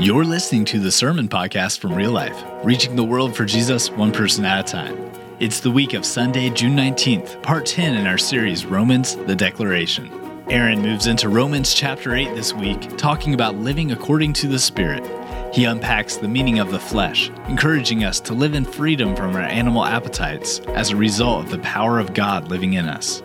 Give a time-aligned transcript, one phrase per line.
[0.00, 4.12] You're listening to the Sermon Podcast from Real Life, reaching the world for Jesus one
[4.12, 5.10] person at a time.
[5.40, 10.08] It's the week of Sunday, June 19th, part 10 in our series, Romans, the Declaration.
[10.48, 15.04] Aaron moves into Romans chapter 8 this week, talking about living according to the Spirit.
[15.52, 19.42] He unpacks the meaning of the flesh, encouraging us to live in freedom from our
[19.42, 23.20] animal appetites as a result of the power of God living in us.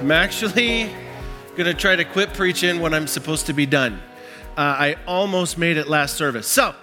[0.00, 0.90] I'm actually
[1.54, 4.02] going to try to quit preaching when I'm supposed to be done.
[4.56, 6.46] Uh, I almost made it last service.
[6.46, 6.74] So,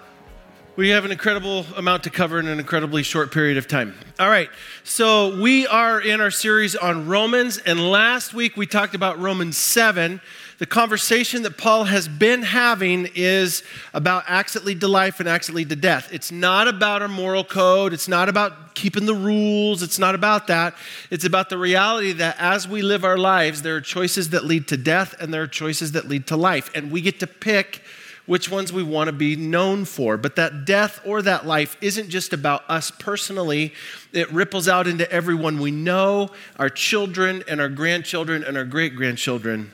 [0.78, 3.96] we have an incredible amount to cover in an incredibly short period of time.
[4.20, 4.50] All right,
[4.84, 9.58] so we are in our series on Romans, and last week we talked about Romans
[9.58, 10.22] 7.
[10.60, 13.62] The conversation that Paul has been having is
[13.94, 16.10] about acts that lead to life and acts that lead to death.
[16.12, 20.48] It's not about our moral code, it's not about keeping the rules, it's not about
[20.48, 20.74] that.
[21.12, 24.68] It's about the reality that as we live our lives, there are choices that lead
[24.70, 27.84] to death and there are choices that lead to life, and we get to pick
[28.26, 30.18] which ones we want to be known for.
[30.18, 33.74] But that death or that life isn't just about us personally,
[34.12, 38.96] it ripples out into everyone we know, our children and our grandchildren and our great
[38.96, 39.72] grandchildren.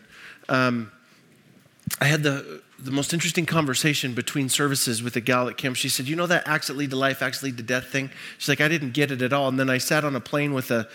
[0.49, 0.91] Um,
[1.99, 5.75] I had the, the most interesting conversation between services with a gal at camp.
[5.75, 7.85] She said, You know that acts that lead to life, acts that lead to death
[7.85, 8.09] thing?
[8.37, 9.47] She's like, I didn't get it at all.
[9.47, 10.87] And then I sat on a plane with a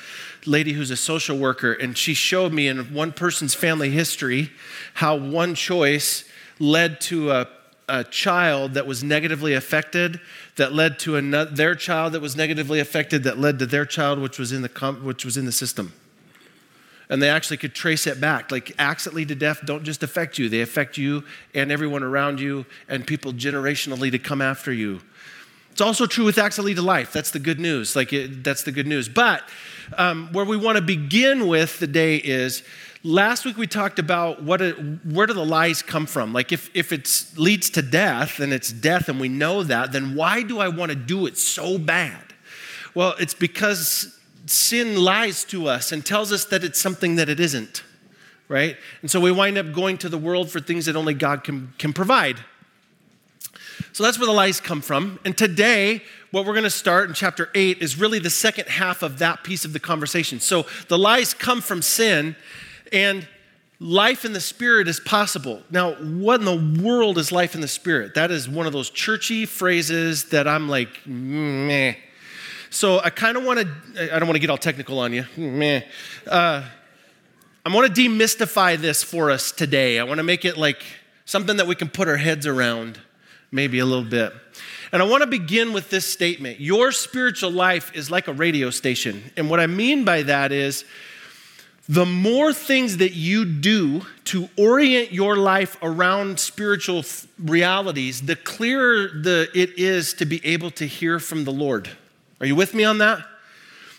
[0.44, 4.50] lady who's a social worker, and she showed me in one person's family history
[4.94, 6.24] how one choice
[6.58, 7.48] led to a,
[7.88, 10.20] a child that was negatively affected,
[10.56, 14.18] that led to another, their child that was negatively affected, that led to their child,
[14.18, 15.92] which was in the, which was in the system
[17.10, 18.50] and they actually could trace it back.
[18.50, 18.74] Like
[19.12, 23.06] lead to death don't just affect you, they affect you and everyone around you and
[23.06, 25.00] people generationally to come after you.
[25.70, 27.12] It's also true with lead to life.
[27.12, 27.94] That's the good news.
[27.94, 29.08] Like it, that's the good news.
[29.08, 29.44] But
[29.96, 32.64] um, where we want to begin with the day is
[33.04, 36.32] last week we talked about what where do the lies come from?
[36.32, 40.16] Like if if it leads to death and it's death and we know that, then
[40.16, 42.34] why do I want to do it so bad?
[42.94, 44.17] Well, it's because
[44.50, 47.82] sin lies to us and tells us that it's something that it isn't,
[48.48, 48.76] right?
[49.02, 51.72] And so we wind up going to the world for things that only God can,
[51.78, 52.38] can provide.
[53.92, 55.18] So that's where the lies come from.
[55.24, 59.02] And today, what we're going to start in chapter 8 is really the second half
[59.02, 60.40] of that piece of the conversation.
[60.40, 62.36] So the lies come from sin,
[62.92, 63.26] and
[63.80, 65.62] life in the Spirit is possible.
[65.70, 68.14] Now, what in the world is life in the Spirit?
[68.14, 71.94] That is one of those churchy phrases that I'm like, mm, meh.
[72.70, 75.24] So I kind of want to, I don't want to get all technical on you.
[75.36, 75.82] Meh.
[76.26, 76.64] Uh,
[77.64, 79.98] I want to demystify this for us today.
[79.98, 80.82] I want to make it like
[81.24, 82.98] something that we can put our heads around
[83.50, 84.32] maybe a little bit.
[84.92, 88.70] And I want to begin with this statement Your spiritual life is like a radio
[88.70, 89.30] station.
[89.36, 90.84] And what I mean by that is,
[91.90, 97.02] the more things that you do to orient your life around spiritual
[97.38, 101.88] realities, the clearer the, it is to be able to hear from the Lord.
[102.40, 103.24] Are you with me on that?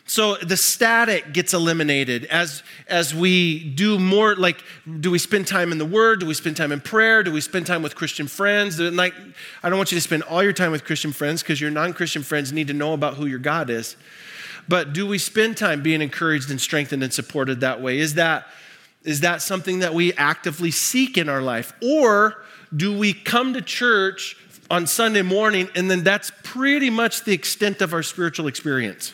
[0.10, 4.64] So the static gets eliminated as, as we do more, like,
[5.00, 6.20] do we spend time in the Word?
[6.22, 7.22] Do we spend time in prayer?
[7.22, 8.80] Do we spend time with Christian friends?
[8.80, 9.14] Like,
[9.62, 11.94] I don't want you to spend all your time with Christian friends because your non
[11.94, 13.98] Christian friends need to know about who your God is.
[14.68, 18.00] But do we spend time being encouraged and strengthened and supported that way?
[18.00, 18.48] Is that,
[19.04, 21.72] is that something that we actively seek in our life?
[21.84, 22.44] Or
[22.76, 24.36] do we come to church
[24.70, 29.14] on Sunday morning, and then that's pretty much the extent of our spiritual experience.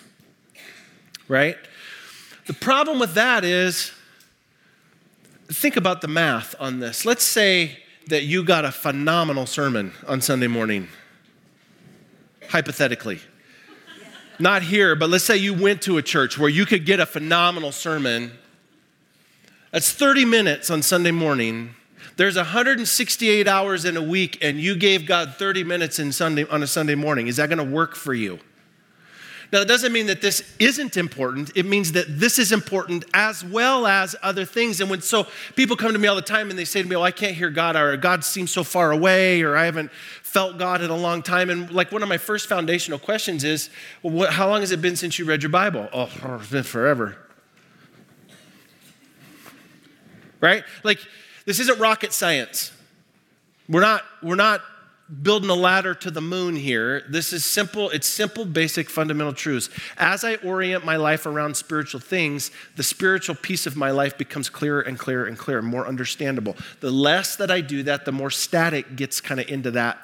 [1.28, 1.58] Right?
[2.46, 3.92] The problem with that is
[5.48, 7.06] think about the math on this.
[7.06, 10.88] Let's say that you got a phenomenal sermon on Sunday morning,
[12.50, 13.20] hypothetically.
[14.38, 17.06] Not here, but let's say you went to a church where you could get a
[17.06, 18.32] phenomenal sermon.
[19.72, 21.76] That's 30 minutes on Sunday morning
[22.18, 26.64] there's 168 hours in a week, and you gave God 30 minutes in Sunday, on
[26.64, 27.28] a Sunday morning.
[27.28, 28.40] Is that going to work for you?
[29.52, 31.52] Now, that doesn't mean that this isn't important.
[31.56, 34.82] It means that this is important as well as other things.
[34.82, 36.96] And when so people come to me all the time and they say to me,
[36.96, 40.58] Oh, I can't hear God, or God seems so far away, or I haven't felt
[40.58, 41.50] God in a long time.
[41.50, 43.70] And like one of my first foundational questions is,
[44.02, 45.90] Well, what, how long has it been since you read your Bible?
[45.94, 47.18] Oh, it's been forever.
[50.42, 50.64] Right?
[50.84, 51.00] Like,
[51.46, 52.72] this isn't rocket science.
[53.68, 54.62] We're not, we're not
[55.22, 57.04] building a ladder to the moon here.
[57.08, 59.70] This is simple, it's simple, basic, fundamental truths.
[59.98, 64.50] As I orient my life around spiritual things, the spiritual piece of my life becomes
[64.50, 66.56] clearer and clearer and clearer, more understandable.
[66.80, 70.00] The less that I do that, the more static gets kind of into that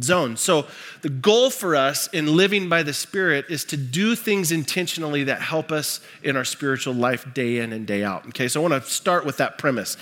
[0.00, 0.36] zone.
[0.36, 0.66] So,
[1.02, 5.40] the goal for us in living by the Spirit is to do things intentionally that
[5.40, 8.26] help us in our spiritual life day in and day out.
[8.28, 9.96] Okay, so I want to start with that premise.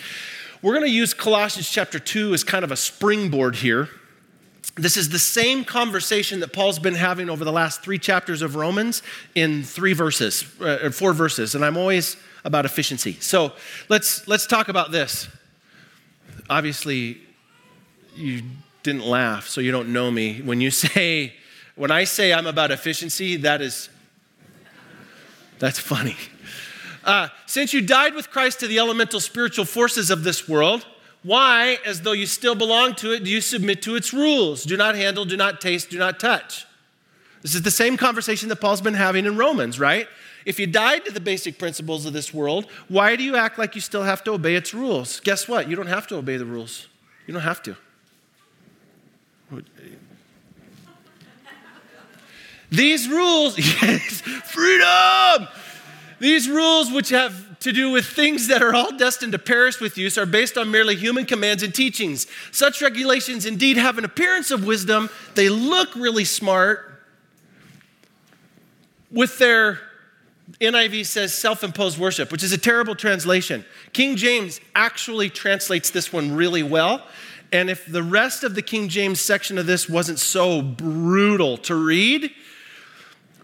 [0.62, 3.88] We're going to use Colossians chapter 2 as kind of a springboard here.
[4.74, 8.56] This is the same conversation that Paul's been having over the last three chapters of
[8.56, 9.02] Romans
[9.34, 13.14] in three verses, uh, four verses, and I'm always about efficiency.
[13.20, 13.52] So
[13.88, 15.28] let's let's talk about this.
[16.50, 17.18] Obviously,
[18.14, 18.42] you
[18.82, 20.40] didn't laugh, so you don't know me.
[20.42, 21.34] When you say,
[21.74, 23.88] when I say I'm about efficiency, that is
[25.58, 26.16] that's funny.
[27.04, 30.86] Uh, since you died with Christ to the elemental spiritual forces of this world,
[31.22, 34.64] why, as though you still belong to it, do you submit to its rules?
[34.64, 36.66] Do not handle, do not taste, do not touch.
[37.42, 40.08] This is the same conversation that Paul's been having in Romans, right?
[40.46, 43.74] If you died to the basic principles of this world, why do you act like
[43.74, 45.20] you still have to obey its rules?
[45.20, 45.68] Guess what?
[45.68, 46.88] You don't have to obey the rules.
[47.26, 47.76] You don't have to.
[52.70, 55.48] These rules, yes, freedom!
[56.20, 59.96] These rules, which have to do with things that are all destined to perish with
[59.96, 62.26] use, are based on merely human commands and teachings.
[62.52, 65.08] Such regulations indeed have an appearance of wisdom.
[65.34, 66.86] They look really smart.
[69.10, 69.80] With their,
[70.60, 73.64] NIV says self imposed worship, which is a terrible translation.
[73.94, 77.02] King James actually translates this one really well.
[77.52, 81.74] And if the rest of the King James section of this wasn't so brutal to
[81.74, 82.30] read,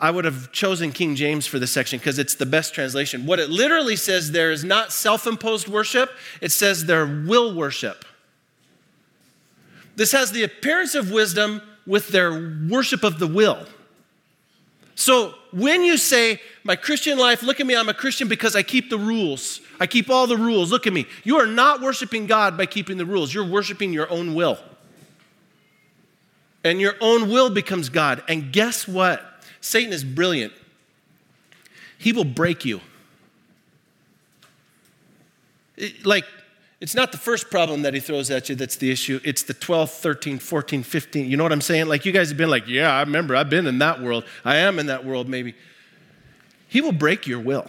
[0.00, 3.24] I would have chosen King James for this section because it's the best translation.
[3.26, 6.10] What it literally says there is not self imposed worship,
[6.40, 8.04] it says their will worship.
[9.96, 13.66] This has the appearance of wisdom with their worship of the will.
[14.94, 18.62] So when you say, My Christian life, look at me, I'm a Christian because I
[18.62, 19.60] keep the rules.
[19.78, 20.70] I keep all the rules.
[20.70, 21.06] Look at me.
[21.22, 24.58] You are not worshiping God by keeping the rules, you're worshiping your own will.
[26.64, 28.24] And your own will becomes God.
[28.26, 29.35] And guess what?
[29.66, 30.52] Satan is brilliant.
[31.98, 32.80] He will break you.
[35.76, 36.24] It, like,
[36.80, 39.18] it's not the first problem that he throws at you that's the issue.
[39.24, 41.28] It's the 12, 13, 14, 15.
[41.28, 41.88] You know what I'm saying?
[41.88, 44.24] Like, you guys have been like, yeah, I remember, I've been in that world.
[44.44, 45.54] I am in that world, maybe.
[46.68, 47.66] He will break your will.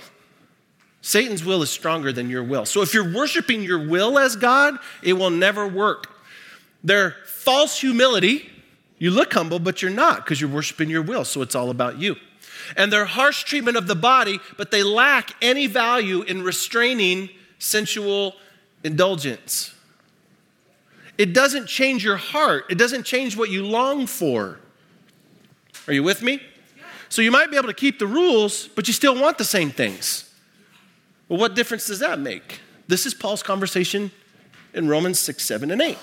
[1.01, 2.65] Satan's will is stronger than your will.
[2.65, 6.11] So if you're worshiping your will as God, it will never work.
[6.83, 8.51] Their false humility
[8.99, 11.99] you look humble, but you're not because you're worshiping your will, so it's all about
[11.99, 12.15] you.
[12.75, 17.29] And their harsh treatment of the body, but they lack any value in restraining
[17.59, 18.35] sensual
[18.83, 19.73] indulgence.
[21.17, 24.59] It doesn't change your heart, it doesn't change what you long for.
[25.87, 26.41] Are you with me?
[27.09, 29.71] So you might be able to keep the rules, but you still want the same
[29.71, 30.29] things.
[31.29, 32.59] Well, what difference does that make?
[32.87, 34.11] This is Paul's conversation
[34.73, 35.97] in Romans 6, 7, and 8.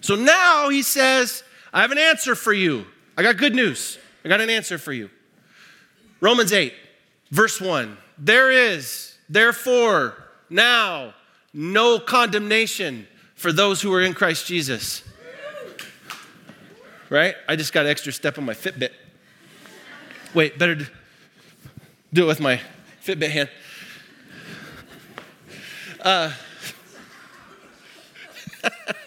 [0.00, 1.42] So now he says,
[1.74, 2.86] I have an answer for you.
[3.18, 3.98] I got good news.
[4.24, 5.10] I got an answer for you.
[6.20, 6.72] Romans 8,
[7.32, 7.96] verse 1.
[8.16, 10.14] There is, therefore,
[10.48, 11.14] now
[11.52, 15.02] no condemnation for those who are in Christ Jesus.
[17.10, 17.34] Right?
[17.48, 18.90] I just got an extra step on my Fitbit.
[20.32, 20.76] Wait, better
[22.12, 22.60] do it with my
[23.04, 23.50] Fitbit hand.
[26.00, 26.32] Uh,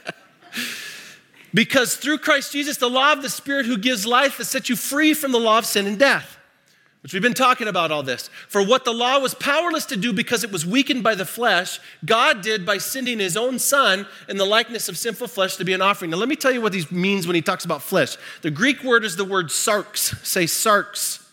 [1.58, 4.76] Because through Christ Jesus, the law of the Spirit who gives life has set you
[4.76, 6.38] free from the law of sin and death,
[7.02, 8.30] which we've been talking about all this.
[8.48, 11.80] For what the law was powerless to do because it was weakened by the flesh,
[12.06, 15.74] God did by sending his own Son in the likeness of sinful flesh to be
[15.74, 16.12] an offering.
[16.12, 18.18] Now, let me tell you what he means when he talks about flesh.
[18.44, 20.24] The Greek word is the word sarx.
[20.24, 21.27] Say sarx.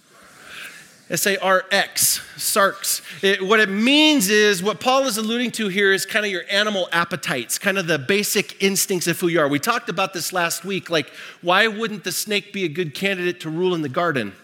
[1.14, 3.00] S A R X, sarx.
[3.22, 6.42] It, what it means is, what Paul is alluding to here is kind of your
[6.50, 9.48] animal appetites, kind of the basic instincts of who you are.
[9.48, 10.90] We talked about this last week.
[10.90, 14.34] Like, why wouldn't the snake be a good candidate to rule in the garden?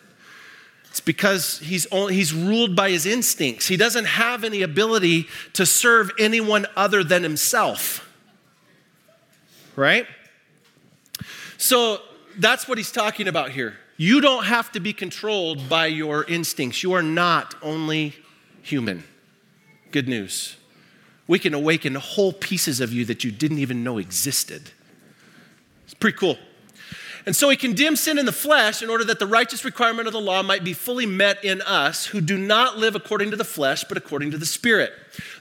[0.87, 3.67] It's because he's, only, he's ruled by his instincts.
[3.67, 8.09] He doesn't have any ability to serve anyone other than himself.
[9.77, 10.07] Right?
[11.59, 12.01] So
[12.39, 13.77] that's what he's talking about here.
[14.01, 16.83] You don't have to be controlled by your instincts.
[16.83, 18.15] You are not only
[18.63, 19.05] human.
[19.91, 20.57] Good news.
[21.27, 24.71] We can awaken whole pieces of you that you didn't even know existed.
[25.85, 26.39] It's pretty cool.
[27.27, 30.13] And so he condemns sin in the flesh in order that the righteous requirement of
[30.13, 33.45] the law might be fully met in us who do not live according to the
[33.45, 34.93] flesh, but according to the Spirit.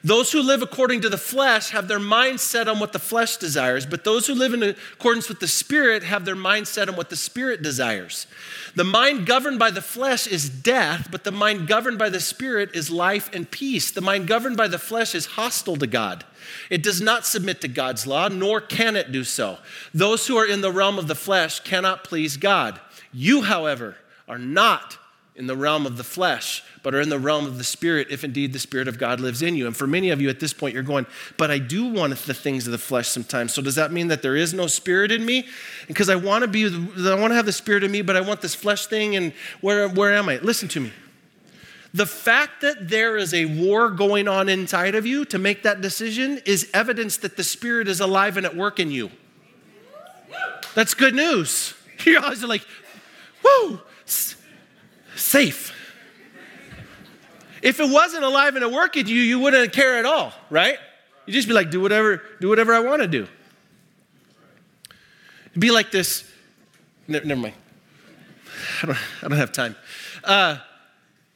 [0.03, 3.37] Those who live according to the flesh have their mind set on what the flesh
[3.37, 6.95] desires, but those who live in accordance with the Spirit have their mind set on
[6.95, 8.27] what the Spirit desires.
[8.75, 12.71] The mind governed by the flesh is death, but the mind governed by the Spirit
[12.73, 13.91] is life and peace.
[13.91, 16.25] The mind governed by the flesh is hostile to God.
[16.69, 19.57] It does not submit to God's law, nor can it do so.
[19.93, 22.79] Those who are in the realm of the flesh cannot please God.
[23.11, 23.95] You, however,
[24.27, 24.97] are not
[25.35, 28.25] in the realm of the flesh, but are in the realm of the spirit if
[28.25, 29.67] indeed the spirit of God lives in you.
[29.67, 31.05] And for many of you at this point, you're going,
[31.37, 33.53] but I do want the things of the flesh sometimes.
[33.53, 35.47] So does that mean that there is no spirit in me?
[35.87, 38.21] Because I want to be, I want to have the spirit in me, but I
[38.21, 39.15] want this flesh thing.
[39.15, 40.39] And where, where am I?
[40.39, 40.91] Listen to me.
[41.93, 45.81] The fact that there is a war going on inside of you to make that
[45.81, 49.09] decision is evidence that the Spirit is alive and at work in you.
[50.75, 51.73] That's good news.
[52.05, 52.65] You guys are like,
[53.43, 53.81] whoo,
[55.15, 55.73] safe.
[57.61, 60.77] If it wasn't alive and at work in you, you wouldn't care at all, right?
[61.25, 63.27] You'd just be like, do whatever, do whatever I want to do.
[65.49, 66.23] It'd be like this.
[67.05, 67.55] Never, never mind.
[68.81, 69.75] I don't, I don't have time.
[70.23, 70.59] Uh,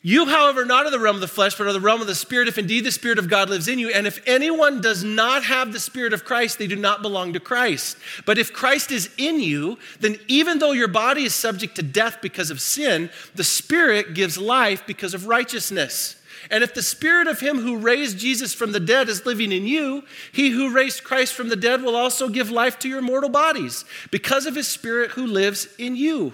[0.06, 2.08] you, however, are not of the realm of the flesh, but of the realm of
[2.08, 3.90] the Spirit, if indeed the Spirit of God lives in you.
[3.90, 7.40] And if anyone does not have the Spirit of Christ, they do not belong to
[7.40, 7.96] Christ.
[8.26, 12.18] But if Christ is in you, then even though your body is subject to death
[12.22, 16.18] because of sin, the Spirit gives life because of righteousness.
[16.52, 19.66] And if the Spirit of Him who raised Jesus from the dead is living in
[19.66, 23.30] you, He who raised Christ from the dead will also give life to your mortal
[23.30, 26.34] bodies because of His Spirit who lives in you.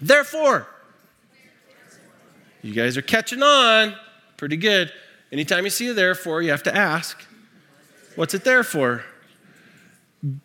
[0.00, 0.66] Therefore,
[2.64, 3.94] you guys are catching on
[4.36, 4.92] pretty good.
[5.30, 7.22] Anytime you see a therefore, you have to ask,
[8.16, 9.04] what's it there for?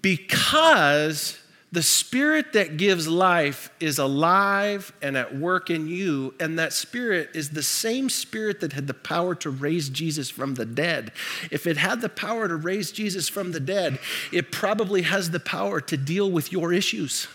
[0.01, 1.39] Because
[1.71, 7.29] the spirit that gives life is alive and at work in you, and that spirit
[7.35, 11.11] is the same spirit that had the power to raise Jesus from the dead.
[11.51, 13.99] If it had the power to raise Jesus from the dead,
[14.33, 17.27] it probably has the power to deal with your issues.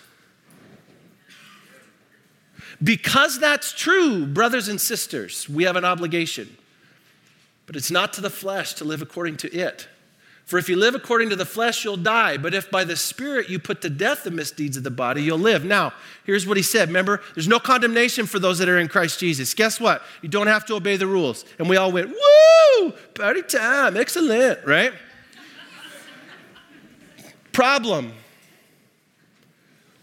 [2.82, 6.56] Because that's true, brothers and sisters, we have an obligation.
[7.66, 9.88] But it's not to the flesh to live according to it.
[10.44, 12.36] For if you live according to the flesh, you'll die.
[12.36, 15.38] But if by the Spirit you put to death the misdeeds of the body, you'll
[15.38, 15.64] live.
[15.64, 16.88] Now, here's what he said.
[16.88, 19.54] Remember, there's no condemnation for those that are in Christ Jesus.
[19.54, 20.02] Guess what?
[20.20, 21.46] You don't have to obey the rules.
[21.58, 24.92] And we all went, woo, party time, excellent, right?
[27.52, 28.12] Problem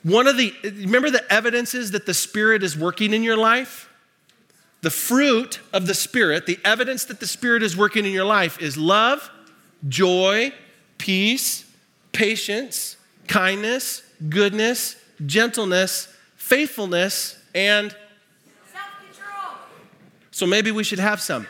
[0.04, 3.90] one of the, remember the evidences that the Spirit is working in your life?
[4.82, 8.60] The fruit of the Spirit, the evidence that the Spirit is working in your life
[8.60, 9.30] is love,
[9.88, 10.52] joy,
[10.98, 11.66] peace,
[12.14, 17.96] patience, kindness, goodness, gentleness, faithfulness, and.
[20.32, 21.46] So maybe we should have some.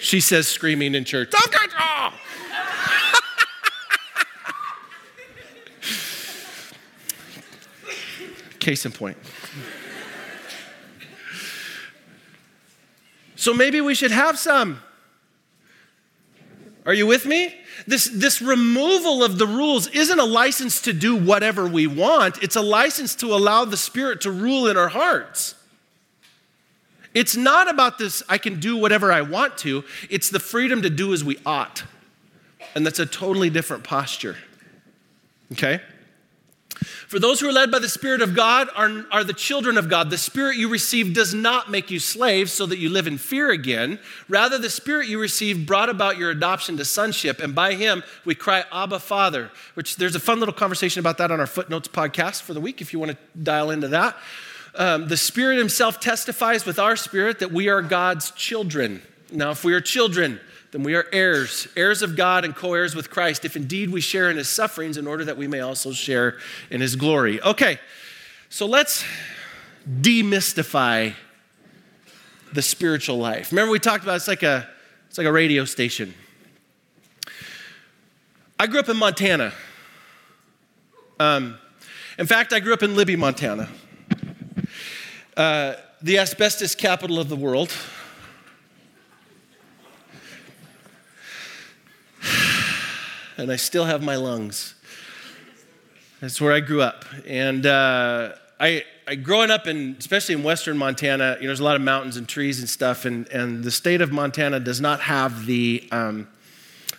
[0.00, 2.12] She says, screaming in church, self control.
[8.66, 9.16] Case in point.
[13.36, 14.82] So maybe we should have some.
[16.84, 17.54] Are you with me?
[17.86, 22.56] This, this removal of the rules isn't a license to do whatever we want, it's
[22.56, 25.54] a license to allow the Spirit to rule in our hearts.
[27.14, 30.90] It's not about this, I can do whatever I want to, it's the freedom to
[30.90, 31.84] do as we ought.
[32.74, 34.36] And that's a totally different posture.
[35.52, 35.80] Okay?
[36.86, 39.88] For those who are led by the Spirit of God are, are the children of
[39.88, 40.10] God.
[40.10, 43.50] The Spirit you receive does not make you slaves so that you live in fear
[43.50, 43.98] again.
[44.28, 48.34] Rather, the Spirit you received brought about your adoption to sonship, and by Him we
[48.34, 49.50] cry, Abba, Father.
[49.74, 52.80] Which there's a fun little conversation about that on our Footnotes podcast for the week
[52.80, 54.16] if you want to dial into that.
[54.74, 59.02] Um, the Spirit Himself testifies with our spirit that we are God's children.
[59.32, 60.38] Now, if we are children,
[60.76, 64.02] then we are heirs, heirs of God and co heirs with Christ, if indeed we
[64.02, 66.36] share in his sufferings in order that we may also share
[66.68, 67.40] in his glory.
[67.40, 67.80] Okay,
[68.50, 69.02] so let's
[69.88, 71.14] demystify
[72.52, 73.52] the spiritual life.
[73.52, 74.68] Remember, we talked about it's like a,
[75.08, 76.12] it's like a radio station.
[78.60, 79.54] I grew up in Montana.
[81.18, 81.56] Um,
[82.18, 83.70] in fact, I grew up in Libby, Montana,
[85.38, 87.72] uh, the asbestos capital of the world.
[93.36, 94.74] And I still have my lungs.
[96.20, 97.04] That's where I grew up.
[97.26, 101.64] And uh, I, I, growing up in, especially in western Montana, you know, there's a
[101.64, 105.00] lot of mountains and trees and stuff, and, and the state of Montana does not
[105.00, 106.26] have the um,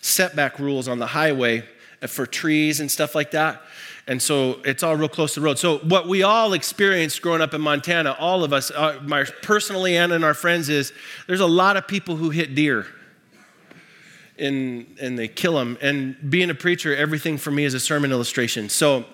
[0.02, 1.64] setback rules on the highway
[2.08, 3.62] for trees and stuff like that.
[4.06, 5.60] And so it's all real close to the road.
[5.60, 9.98] So what we all experienced growing up in Montana, all of us, uh, my, personally
[9.98, 10.94] and in our friends, is
[11.26, 12.86] there's a lot of people who hit deer
[14.40, 15.78] and, and they kill them.
[15.82, 18.70] And being a preacher, everything for me is a sermon illustration.
[18.70, 19.06] So,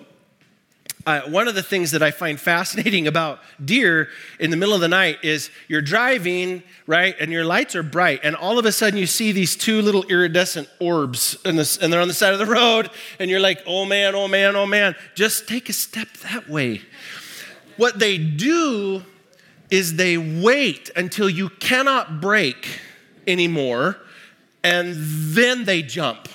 [1.06, 4.08] uh, one of the things that I find fascinating about deer
[4.40, 8.20] in the middle of the night is you're driving, right, and your lights are bright,
[8.22, 12.08] and all of a sudden you see these two little iridescent orbs, and they're on
[12.08, 15.46] the side of the road, and you're like, oh man, oh man, oh man, just
[15.46, 16.80] take a step that way.
[17.76, 19.02] What they do
[19.70, 22.80] is they wait until you cannot brake
[23.26, 23.98] anymore
[24.64, 26.28] and then they jump.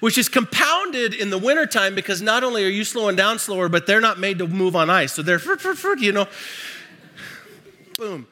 [0.00, 3.86] Which is compounded in the wintertime because not only are you slowing down slower, but
[3.86, 5.12] they're not made to move on ice.
[5.12, 5.40] So they're,
[5.98, 6.26] you know,
[7.96, 8.26] boom.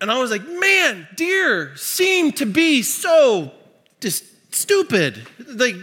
[0.00, 3.52] And I was like, man, deer seem to be so
[4.00, 5.26] just stupid.
[5.38, 5.76] Like,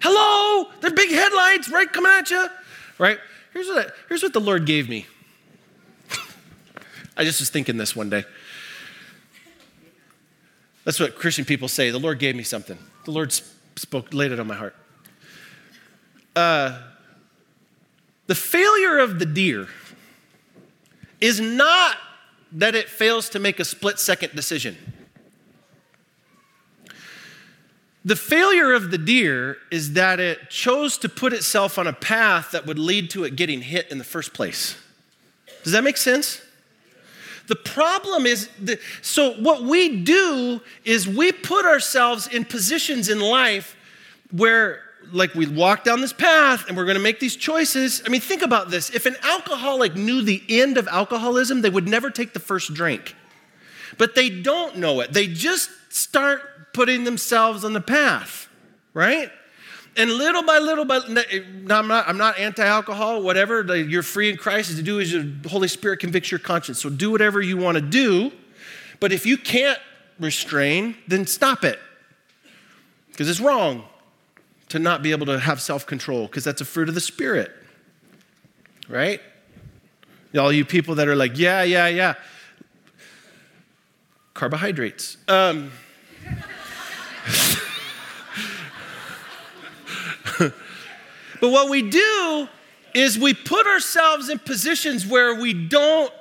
[0.00, 2.48] hello, they're big headlights, right, coming at you,
[2.98, 3.18] right?
[3.52, 5.06] Here's what, I, here's what the Lord gave me.
[7.16, 8.24] I just was thinking this one day.
[10.90, 11.90] That's what Christian people say.
[11.90, 12.76] The Lord gave me something.
[13.04, 13.32] The Lord
[13.76, 14.74] spoke, laid it on my heart.
[16.34, 16.80] Uh,
[18.26, 19.68] the failure of the deer
[21.20, 21.96] is not
[22.50, 24.76] that it fails to make a split second decision.
[28.04, 32.50] The failure of the deer is that it chose to put itself on a path
[32.50, 34.76] that would lead to it getting hit in the first place.
[35.62, 36.42] Does that make sense?
[37.50, 43.18] The problem is, that, so what we do is we put ourselves in positions in
[43.18, 43.76] life
[44.30, 48.04] where, like, we walk down this path and we're going to make these choices.
[48.06, 48.90] I mean, think about this.
[48.90, 53.16] If an alcoholic knew the end of alcoholism, they would never take the first drink.
[53.98, 55.12] But they don't know it.
[55.12, 58.48] They just start putting themselves on the path,
[58.94, 59.32] right?
[59.96, 61.00] And little by little, by
[61.68, 63.76] I'm not, I'm not anti-alcohol, whatever.
[63.76, 64.76] You're free in Christ.
[64.76, 66.80] To do is the Holy Spirit convicts your conscience.
[66.80, 68.32] So do whatever you want to do.
[69.00, 69.78] But if you can't
[70.18, 71.78] restrain, then stop it,
[73.08, 73.84] because it's wrong
[74.68, 77.50] to not be able to have self-control, because that's a fruit of the Spirit,
[78.88, 79.20] right?
[80.38, 82.14] All you people that are like, yeah, yeah, yeah,
[84.34, 85.16] carbohydrates.
[85.26, 85.72] Um,
[91.40, 92.48] but what we do
[92.94, 96.12] is we put ourselves in positions where we don't,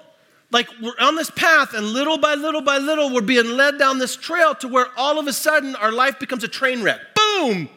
[0.51, 3.99] like, we're on this path, and little by little by little, we're being led down
[3.99, 6.99] this trail to where all of a sudden our life becomes a train wreck.
[7.15, 7.69] Boom!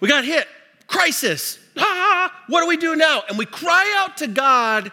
[0.00, 0.46] We got hit.
[0.86, 1.58] Crisis.
[1.76, 3.22] Ah, what do we do now?
[3.28, 4.92] And we cry out to God,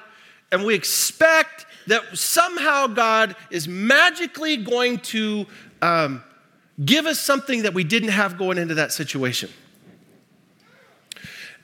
[0.51, 5.45] and we expect that somehow God is magically going to
[5.81, 6.23] um,
[6.83, 9.49] give us something that we didn't have going into that situation.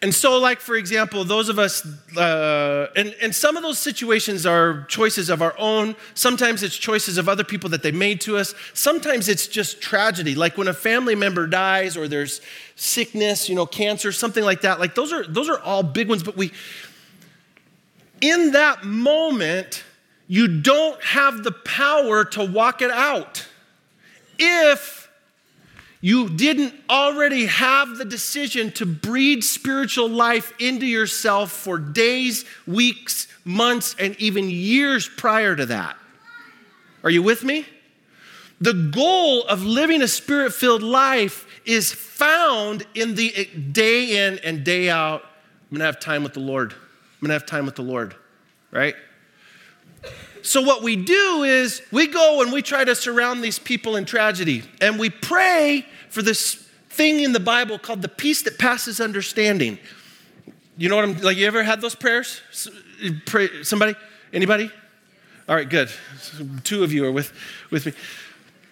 [0.02, 1.86] And so, like, for example, those of us,
[2.16, 5.94] uh, and, and some of those situations are choices of our own.
[6.14, 8.56] Sometimes it's choices of other people that they made to us.
[8.74, 12.40] Sometimes it's just tragedy, like when a family member dies or there's
[12.78, 14.80] sickness, you know, cancer, something like that.
[14.80, 16.54] Like, those are, those are all big ones, but we,
[18.22, 19.84] in that moment,
[20.30, 23.46] you don't have the power to walk it out.
[24.38, 24.99] If
[26.02, 33.28] you didn't already have the decision to breed spiritual life into yourself for days, weeks,
[33.44, 35.98] months, and even years prior to that.
[37.04, 37.66] Are you with me?
[38.62, 44.64] The goal of living a spirit filled life is found in the day in and
[44.64, 45.24] day out.
[45.24, 46.74] I'm gonna have time with the Lord.
[46.74, 48.16] I'm gonna have time with the Lord,
[48.72, 48.96] right?
[50.42, 54.06] So, what we do is we go and we try to surround these people in
[54.06, 56.56] tragedy, and we pray for this
[56.90, 59.78] thing in the Bible called the peace that passes understanding.
[60.78, 61.38] You know what I'm like?
[61.38, 62.42] You ever had those prayers?
[63.26, 63.96] Pray, somebody?
[64.32, 64.72] Anybody?
[65.48, 65.90] All right, good.
[66.64, 67.34] Two of you are with,
[67.72, 67.94] with me.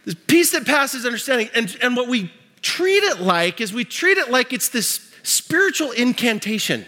[0.06, 1.50] This peace that passes understanding.
[1.54, 5.92] And, and what we treat it like is we treat it like it's this spiritual
[5.92, 6.86] incantation,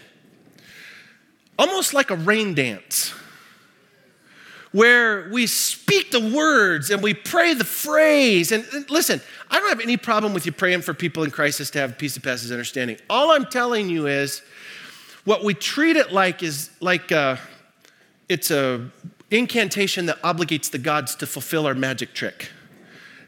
[1.58, 3.14] almost like a rain dance
[4.72, 8.52] where we speak the words and we pray the phrase.
[8.52, 11.70] And, and, listen, I don't have any problem with you praying for people in crisis
[11.72, 12.98] to have peace that passes understanding.
[13.10, 14.42] All I'm telling you is
[15.26, 17.38] what we treat it like is like a, uh,
[18.28, 18.90] it's a
[19.32, 22.52] incantation that obligates the gods to fulfill our magic trick.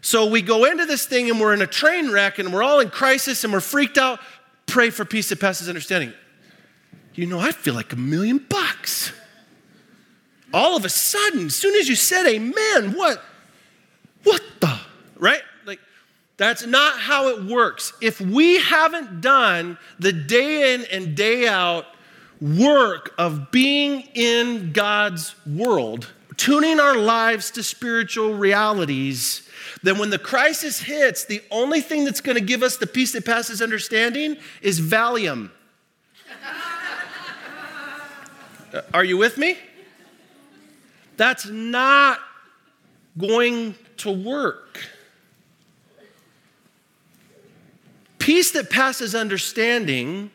[0.02, 2.80] So we go into this thing and we're in a train wreck and we're all
[2.80, 4.20] in crisis and we're freaked out.
[4.66, 6.14] Pray for peace that passes understanding.
[7.14, 9.12] You know, I feel like a million bucks
[10.54, 13.22] all of a sudden, as soon as you said amen, what?
[14.24, 14.80] What the?
[15.18, 15.42] Right?
[15.66, 15.80] Like,
[16.38, 17.94] that's not how it works.
[18.02, 21.86] If we haven't done the day in and day out
[22.40, 29.48] work of being in God's world, tuning our lives to spiritual realities,
[29.84, 33.12] then when the crisis hits, the only thing that's going to give us the peace
[33.14, 35.52] that passes understanding is Valium.
[38.74, 39.58] Uh, are you with me?
[41.22, 42.20] That's not
[43.16, 44.80] going to work.
[48.18, 50.32] Peace that passes understanding,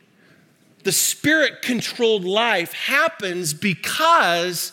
[0.85, 4.71] the spirit controlled life, happens because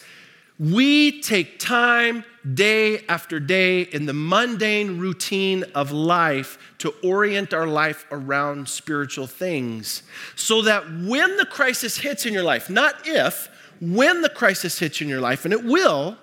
[0.60, 2.24] we take time
[2.54, 9.26] day after day in the mundane routine of life to orient our life around spiritual
[9.26, 10.04] things
[10.36, 13.50] so that when the crisis hits in your life, not if,
[13.82, 16.18] when the crisis hits in your life, and it will,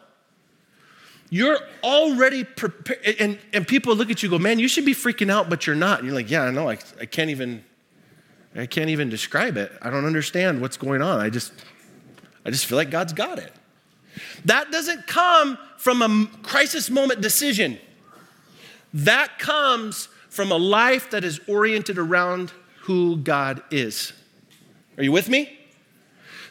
[1.30, 3.00] you're already prepared.
[3.20, 5.76] And, and people look at you go, man, you should be freaking out, but you're
[5.76, 6.00] not.
[6.00, 6.68] And you're like, yeah, I know.
[6.68, 7.64] I, I can't even,
[8.56, 9.72] I can't even describe it.
[9.80, 11.20] I don't understand what's going on.
[11.20, 11.52] I just,
[12.44, 13.52] I just feel like God's got it.
[14.44, 17.78] That doesn't come from a crisis moment decision.
[18.92, 24.12] That comes from a life that is oriented around who God is.
[24.96, 25.58] Are you with me?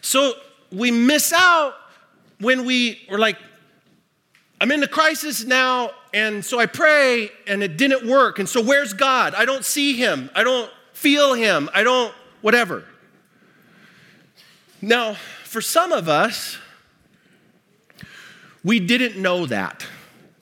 [0.02, 0.34] So
[0.72, 1.76] we miss out
[2.40, 3.38] when we are like,
[4.62, 8.40] I'm in the crisis now, and so I pray, and it didn't work.
[8.40, 9.34] And so where's God?
[9.34, 10.30] I don't see him.
[10.36, 11.70] I don't feel him.
[11.74, 12.84] I don't, whatever.
[14.82, 16.58] Now, for some of us,
[18.64, 19.86] we didn't know that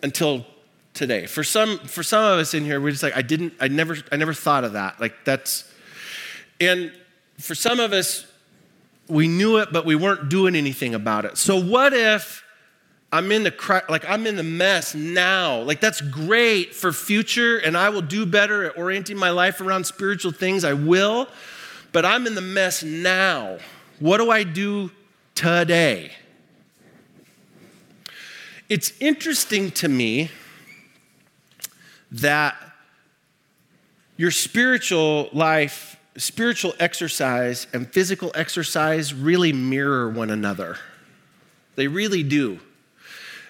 [0.02, 0.46] until
[0.94, 1.28] today.
[1.28, 3.98] For some, for some of us in here, we're just like, I didn't, I never,
[4.12, 5.00] I never thought of that.
[5.00, 5.72] Like that's,
[6.60, 6.92] and
[7.40, 8.26] for some of us,
[9.10, 11.38] we knew it, but we weren't doing anything about it.
[11.38, 12.44] So what if
[13.12, 15.62] I'm in the like I'm in the mess now?
[15.62, 19.86] Like that's great for future, and I will do better at orienting my life around
[19.86, 20.64] spiritual things.
[20.64, 21.28] I will,
[21.92, 23.60] but I'm in the mess now.
[24.00, 24.92] What do I do
[25.36, 26.12] today?
[28.70, 30.30] It's interesting to me
[32.12, 32.56] that
[34.18, 40.78] your spiritual life, spiritual exercise, and physical exercise really mirror one another.
[41.76, 42.60] They really do.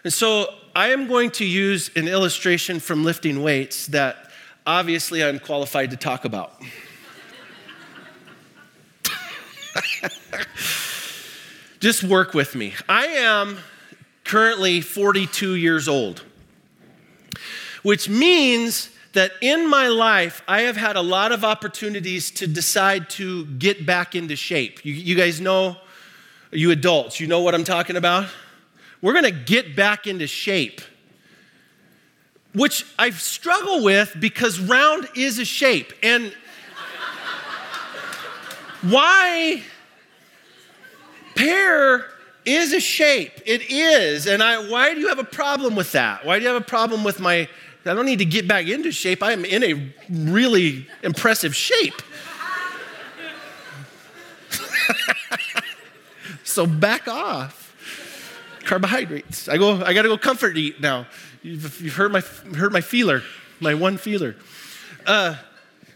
[0.04, 4.30] And so I am going to use an illustration from lifting weights that
[4.66, 6.62] obviously I'm qualified to talk about.
[11.80, 12.74] Just work with me.
[12.90, 13.58] I am
[14.24, 16.24] currently 42 years old,
[17.84, 23.10] which means that in my life, I have had a lot of opportunities to decide
[23.12, 24.86] to get back into shape.
[24.86, 25.78] You, you guys know,
[26.52, 28.28] you adults, you know what I'm talking about?
[29.02, 30.82] We're gonna get back into shape,
[32.54, 35.94] which I struggle with because round is a shape.
[36.04, 36.26] And
[38.84, 39.64] why
[41.34, 42.06] pear
[42.46, 43.34] is a shape.
[43.48, 44.28] It is.
[44.28, 46.24] And I, why do you have a problem with that?
[46.24, 47.50] Why do you have a problem with my,
[47.88, 49.24] I don't need to get back into shape.
[49.24, 52.02] I am in a really impressive shape.
[56.44, 57.64] so back off.
[58.66, 59.48] Carbohydrates.
[59.48, 61.08] I go, I gotta go comfort eat now.
[61.42, 62.20] You've, you've heard my
[62.56, 63.24] heard my feeler,
[63.60, 64.36] my one feeler.
[65.06, 65.36] Uh,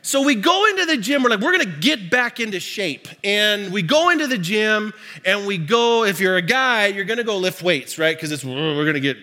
[0.03, 3.07] so we go into the gym, we're like, we're gonna get back into shape.
[3.23, 4.93] And we go into the gym
[5.25, 8.15] and we go, if you're a guy, you're gonna go lift weights, right?
[8.15, 9.17] Because it's, we're gonna get,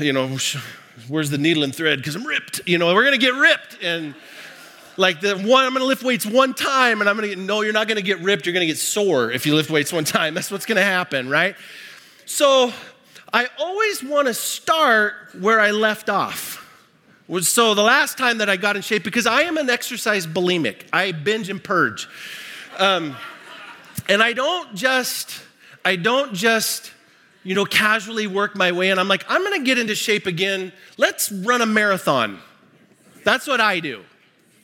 [0.00, 0.36] you know,
[1.08, 1.98] where's the needle and thread?
[1.98, 3.78] Because I'm ripped, you know, we're gonna get ripped.
[3.82, 4.14] And
[4.96, 7.72] like the one, I'm gonna lift weights one time and I'm gonna get, no, you're
[7.72, 10.34] not gonna get ripped, you're gonna get sore if you lift weights one time.
[10.34, 11.56] That's what's gonna happen, right?
[12.24, 12.72] So
[13.32, 16.62] I always wanna start where I left off
[17.40, 20.82] so the last time that I got in shape, because I am an exercise bulimic,
[20.92, 22.08] I binge and purge.
[22.78, 23.16] Um,
[24.08, 25.42] and I don't just,
[25.84, 26.92] I don't just,
[27.46, 28.98] you know, casually work my way in.
[28.98, 30.72] I'm like, I'm gonna get into shape again.
[30.98, 32.40] Let's run a marathon.
[33.22, 34.02] That's what I do,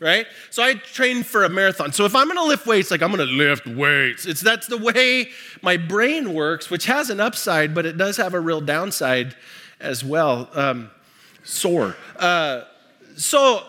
[0.00, 0.26] right?
[0.50, 1.92] So I train for a marathon.
[1.92, 4.26] So if I'm gonna lift weights, like I'm gonna lift weights.
[4.26, 5.30] It's that's the way
[5.62, 9.36] my brain works, which has an upside, but it does have a real downside
[9.78, 10.50] as well.
[10.52, 10.90] Um,
[11.44, 11.94] sore.
[12.18, 12.62] Uh,
[13.16, 13.62] so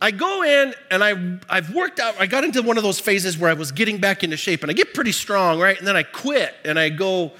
[0.00, 3.36] I go in and I, I've worked out, I got into one of those phases
[3.36, 5.76] where I was getting back into shape and I get pretty strong, right?
[5.76, 7.32] And then I quit and I go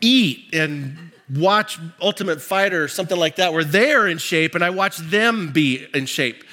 [0.00, 4.70] eat and watch Ultimate Fighter or something like that where they're in shape and I
[4.70, 6.44] watch them be in shape.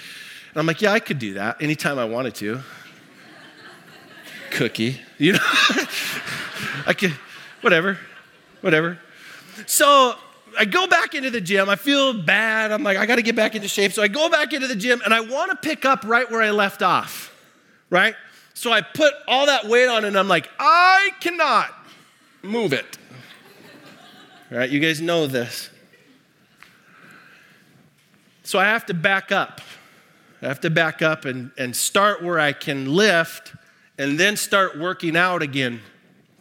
[0.52, 2.62] And I'm like, yeah, I could do that anytime I wanted to.
[4.52, 5.40] Cookie, you know?
[6.86, 7.12] I could,
[7.62, 7.98] whatever,
[8.62, 9.00] whatever.
[9.66, 10.16] So
[10.58, 11.70] I go back into the gym.
[11.70, 12.72] I feel bad.
[12.72, 13.92] I'm like, I got to get back into shape.
[13.92, 16.42] So I go back into the gym and I want to pick up right where
[16.42, 17.34] I left off,
[17.90, 18.16] right?
[18.54, 21.74] So I put all that weight on and I'm like, I cannot
[22.42, 22.98] move it.
[24.52, 24.70] Right?
[24.70, 25.70] You guys know this.
[28.44, 29.62] So I have to back up.
[30.42, 33.54] I have to back up and, and start where I can lift
[33.98, 35.82] and then start working out again.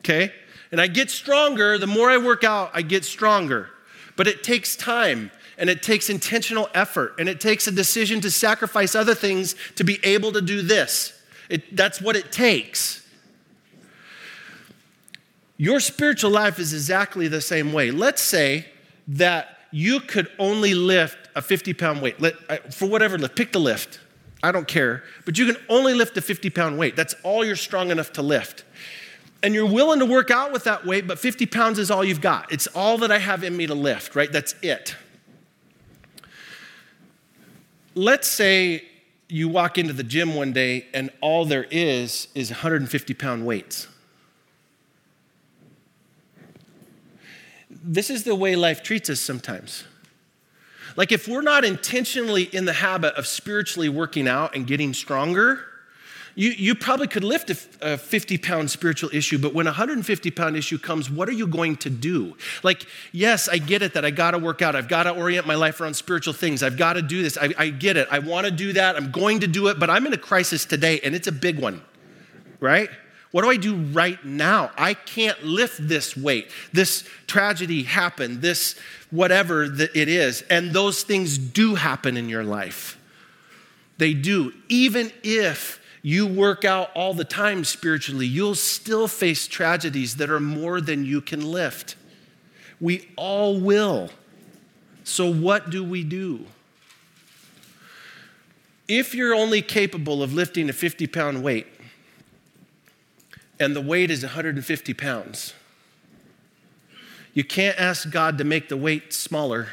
[0.01, 0.33] Okay?
[0.71, 1.79] And I get stronger.
[1.79, 3.71] The more I work out, I get stronger.
[4.17, 8.31] But it takes time and it takes intentional effort and it takes a decision to
[8.31, 11.19] sacrifice other things to be able to do this.
[11.49, 13.04] It, that's what it takes.
[15.57, 17.91] Your spiritual life is exactly the same way.
[17.91, 18.67] Let's say
[19.09, 23.61] that you could only lift a 50 pound weight, Let, for whatever lift, pick the
[23.61, 24.01] lift.
[24.43, 26.97] I don't care, but you can only lift a 50 pound weight.
[26.97, 28.65] That's all you're strong enough to lift.
[29.43, 32.21] And you're willing to work out with that weight, but 50 pounds is all you've
[32.21, 32.53] got.
[32.53, 34.31] It's all that I have in me to lift, right?
[34.31, 34.97] That's it.
[37.95, 38.85] Let's say
[39.29, 43.89] you walk into the gym one day and all there is is 150 pound weights.
[47.87, 49.85] This is the way life treats us sometimes.
[50.97, 55.65] Like, if we're not intentionally in the habit of spiritually working out and getting stronger,
[56.35, 60.31] you, you probably could lift a, a 50 pound spiritual issue, but when a 150
[60.31, 62.37] pound issue comes, what are you going to do?
[62.63, 64.75] Like, yes, I get it that I gotta work out.
[64.75, 66.63] I've gotta orient my life around spiritual things.
[66.63, 67.37] I've gotta do this.
[67.37, 68.09] I, I get it.
[68.11, 68.97] I wanna do that.
[68.97, 71.59] I'm going to do it, but I'm in a crisis today and it's a big
[71.61, 71.83] one,
[72.61, 72.89] right?
[73.35, 74.71] What do I do right now?
[74.79, 76.53] I can't lift this weight.
[76.73, 78.77] This tragedy happened, this
[79.11, 80.43] whatever it is.
[80.43, 82.97] And those things do happen in your life.
[83.99, 84.53] They do.
[84.69, 90.39] Even if you work out all the time spiritually, you'll still face tragedies that are
[90.39, 91.97] more than you can lift.
[92.81, 94.11] We all will.
[95.03, 96.47] So, what do we do?
[98.87, 101.67] If you're only capable of lifting a 50 pound weight,
[103.59, 105.55] and the weight is 150 pounds.
[107.33, 109.69] You can't ask God to make the weight smaller.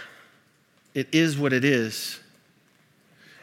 [0.94, 2.20] It is what it is.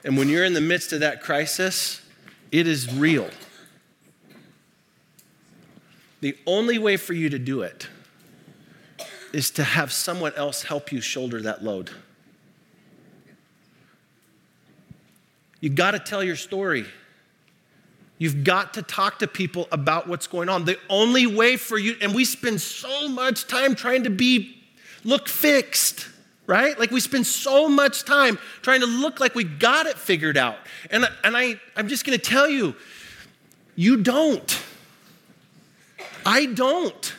[0.05, 2.03] And when you're in the midst of that crisis,
[2.51, 3.31] it is real.
[6.21, 7.89] The only way for you to do it
[9.33, 11.91] is to have someone else help you shoulder that load.
[15.61, 16.87] You got to tell your story.
[18.19, 20.65] You've got to talk to people about what's going on.
[20.65, 24.61] The only way for you, and we spend so much time trying to be,
[25.05, 26.09] look fixed,
[26.47, 26.77] right?
[26.79, 30.57] Like we spend so much time trying to look like we got it figured out.
[30.91, 32.75] And, and I, I'm just gonna tell you,
[33.77, 34.61] you don't.
[36.27, 37.15] I don't.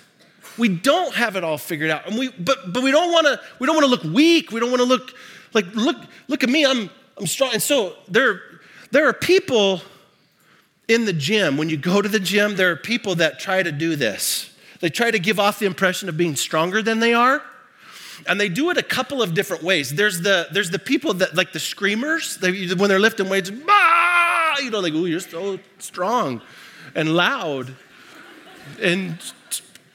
[0.58, 2.08] We don't have it all figured out.
[2.08, 4.52] And we, but, but we don't wanna, we don't wanna look weak.
[4.52, 5.14] We don't wanna look
[5.54, 5.96] like, look,
[6.28, 7.54] look at me, I'm, I'm strong.
[7.54, 8.42] And so there,
[8.92, 9.82] there are people
[10.90, 13.72] in the gym, when you go to the gym, there are people that try to
[13.72, 14.52] do this.
[14.80, 17.44] They try to give off the impression of being stronger than they are.
[18.28, 19.92] And they do it a couple of different ways.
[19.92, 24.56] There's the, there's the people that, like the screamers, they, when they're lifting weights, bah!
[24.62, 26.42] you know, like, oh, you're so strong
[26.96, 27.74] and loud.
[28.82, 29.18] And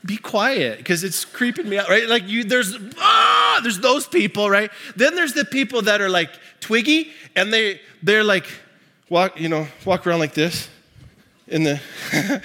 [0.05, 2.09] be quiet because it's creeping me out, right?
[2.09, 4.71] Like you, there's ah, there's those people, right?
[4.97, 6.31] Then there's the people that are like
[6.61, 8.47] twiggy and they they're like
[9.09, 10.69] walk, you know, walk around like this
[11.49, 11.81] in the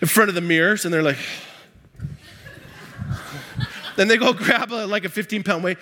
[0.00, 1.18] in front of the mirrors and they're like
[3.96, 5.76] then they go grab a, like a 15 pound weight.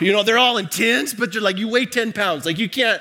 [0.00, 2.44] You know they're all intense but they're like you weigh 10 pounds.
[2.44, 3.00] Like you can't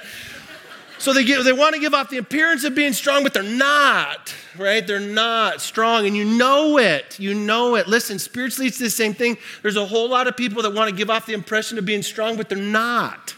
[0.98, 3.44] so they, give, they want to give off the appearance of being strong but they're
[3.44, 4.88] not right?
[4.88, 7.20] They're not strong and you know it.
[7.20, 7.88] You know it.
[7.88, 9.38] Listen spiritually it's the same thing.
[9.62, 12.02] There's a whole lot of people that want to give off the impression of being
[12.02, 13.36] strong but they're not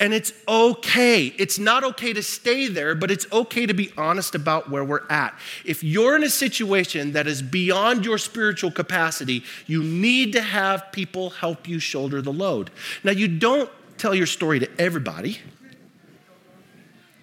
[0.00, 1.26] and it's okay.
[1.38, 5.06] It's not okay to stay there, but it's okay to be honest about where we're
[5.08, 5.38] at.
[5.64, 10.90] If you're in a situation that is beyond your spiritual capacity, you need to have
[10.92, 12.70] people help you shoulder the load.
[13.02, 15.38] Now, you don't tell your story to everybody,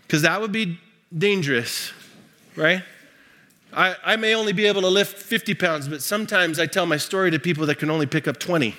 [0.07, 0.79] because that would be
[1.15, 1.91] dangerous,
[2.55, 2.83] right?
[3.73, 6.97] I, I may only be able to lift 50 pounds, but sometimes I tell my
[6.97, 8.75] story to people that can only pick up 20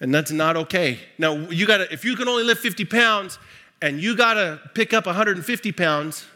[0.00, 0.98] and that's not okay.
[1.18, 3.38] Now, you gotta, if you can only lift 50 pounds
[3.82, 6.26] and you gotta pick up 150 pounds,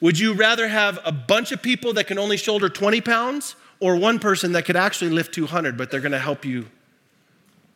[0.00, 3.96] would you rather have a bunch of people that can only shoulder 20 pounds or
[3.96, 6.66] one person that could actually lift 200, but they're gonna help you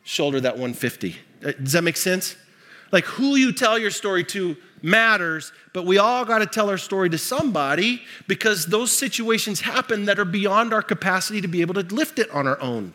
[0.02, 1.16] shoulder that 150?
[1.44, 2.36] Uh, does that make sense?
[2.92, 6.78] Like who you tell your story to matters, but we all got to tell our
[6.78, 11.74] story to somebody because those situations happen that are beyond our capacity to be able
[11.74, 12.92] to lift it on our own.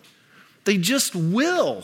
[0.66, 1.84] They just will.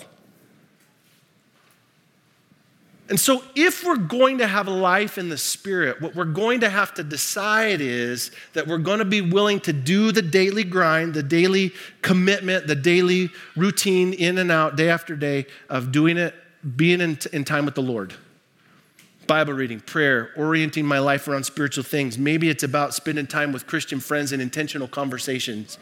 [3.08, 6.62] And so, if we're going to have a life in the Spirit, what we're going
[6.62, 10.64] to have to decide is that we're going to be willing to do the daily
[10.64, 16.18] grind, the daily commitment, the daily routine in and out, day after day, of doing
[16.18, 16.34] it,
[16.76, 18.16] being in, in time with the Lord.
[19.28, 22.18] Bible reading, prayer, orienting my life around spiritual things.
[22.18, 25.78] Maybe it's about spending time with Christian friends and intentional conversations.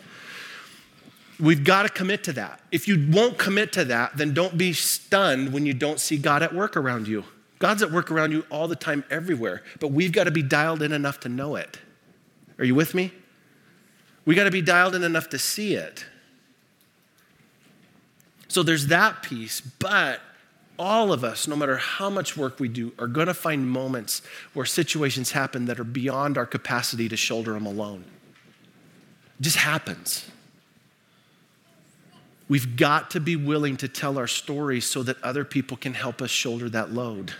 [1.43, 2.61] We've got to commit to that.
[2.71, 6.41] If you won't commit to that, then don't be stunned when you don't see God
[6.41, 7.25] at work around you.
[7.59, 10.81] God's at work around you all the time, everywhere, but we've got to be dialed
[10.81, 11.79] in enough to know it.
[12.57, 13.11] Are you with me?
[14.23, 16.05] We got to be dialed in enough to see it.
[18.47, 20.21] So there's that piece, but
[20.79, 24.21] all of us, no matter how much work we do, are going to find moments
[24.53, 28.05] where situations happen that are beyond our capacity to shoulder them alone.
[29.39, 30.29] It just happens.
[32.53, 36.21] We've got to be willing to tell our story so that other people can help
[36.21, 37.33] us shoulder that load.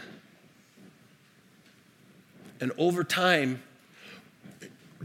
[2.60, 3.62] And over time,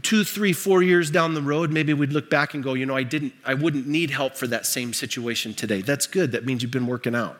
[0.01, 2.95] two, three, four years down the road, maybe we'd look back and go, you know,
[2.95, 5.83] I didn't, I wouldn't need help for that same situation today.
[5.83, 6.31] That's good.
[6.31, 7.39] That means you've been working out.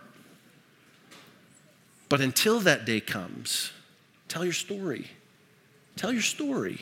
[2.07, 3.71] But until that day comes,
[4.27, 5.07] tell your story.
[5.95, 6.81] Tell your story.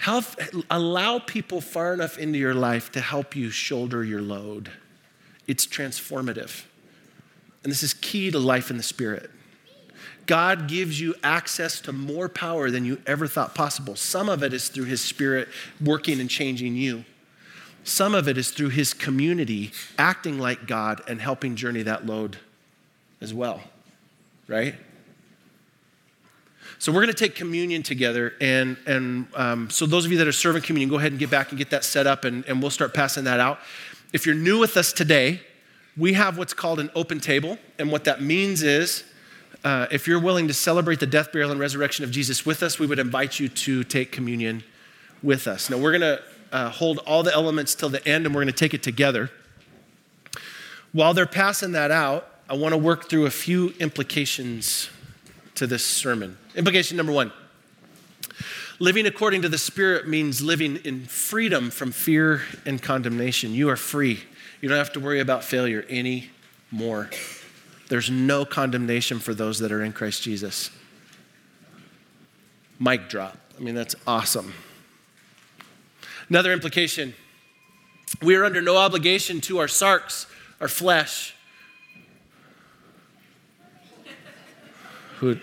[0.00, 0.24] Help,
[0.70, 4.70] allow people far enough into your life to help you shoulder your load.
[5.46, 6.64] It's transformative.
[7.62, 9.30] And this is key to life in the Spirit.
[10.24, 13.94] God gives you access to more power than you ever thought possible.
[13.94, 15.48] Some of it is through His Spirit
[15.84, 17.04] working and changing you.
[17.84, 22.38] Some of it is through His community acting like God and helping journey that load
[23.20, 23.60] as well,
[24.48, 24.76] right?
[26.80, 28.32] So we're going to take communion together.
[28.40, 31.28] And, and um, so, those of you that are serving communion, go ahead and get
[31.28, 33.58] back and get that set up, and, and we'll start passing that out.
[34.14, 35.42] If you're new with us today,
[35.94, 37.58] we have what's called an open table.
[37.78, 39.04] And what that means is,
[39.62, 42.78] uh, if you're willing to celebrate the death, burial, and resurrection of Jesus with us,
[42.78, 44.64] we would invite you to take communion
[45.22, 45.68] with us.
[45.68, 48.54] Now, we're going to uh, hold all the elements till the end, and we're going
[48.54, 49.30] to take it together.
[50.92, 54.88] While they're passing that out, I want to work through a few implications
[55.60, 56.38] to this sermon.
[56.56, 57.30] Implication number one
[58.78, 63.52] living according to the Spirit means living in freedom from fear and condemnation.
[63.52, 64.20] You are free.
[64.62, 67.10] You don't have to worry about failure anymore.
[67.90, 70.70] There's no condemnation for those that are in Christ Jesus.
[72.78, 73.36] Mic drop.
[73.58, 74.54] I mean, that's awesome.
[76.30, 77.12] Another implication
[78.22, 80.24] we are under no obligation to our sarx,
[80.58, 81.34] our flesh.
[85.20, 85.36] Who,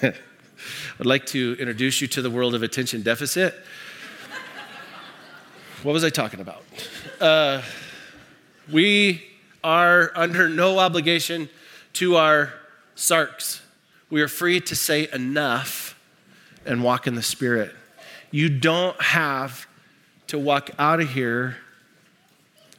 [0.02, 0.14] I'd
[1.00, 3.56] like to introduce you to the world of attention deficit.
[5.82, 6.62] what was I talking about?
[7.20, 7.62] Uh,
[8.70, 9.24] we
[9.64, 11.48] are under no obligation
[11.94, 12.54] to our
[12.94, 13.60] sarx.
[14.10, 15.98] We are free to say enough
[16.64, 17.74] and walk in the Spirit.
[18.30, 19.66] You don't have
[20.28, 21.56] to walk out of here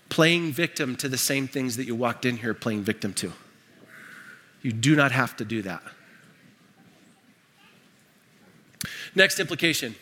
[0.08, 3.34] playing victim to the same things that you walked in here playing victim to.
[4.68, 5.82] You do not have to do that.
[9.16, 9.96] Next implication